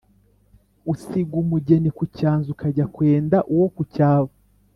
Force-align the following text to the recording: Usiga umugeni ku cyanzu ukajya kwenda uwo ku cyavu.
Usiga 0.91 1.33
umugeni 1.43 1.89
ku 1.97 2.03
cyanzu 2.17 2.47
ukajya 2.55 2.85
kwenda 2.93 3.37
uwo 3.53 3.67
ku 3.75 3.81
cyavu. 3.93 4.35